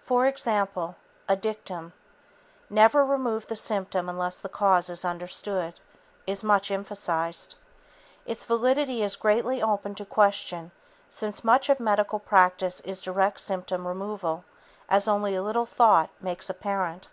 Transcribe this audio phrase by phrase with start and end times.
[0.00, 0.96] For example,
[1.28, 1.92] a dictum,
[2.70, 5.78] 'Never remove the symptom unless the cause is understood,'
[6.26, 7.56] is much emphasized.
[8.24, 10.72] Its validity is greatly open to question,
[11.10, 14.42] since much of medical practice is direct symptom removal,
[14.88, 17.08] as only a little thought makes apparent.